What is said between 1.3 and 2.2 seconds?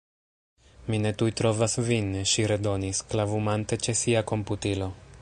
trovas vin,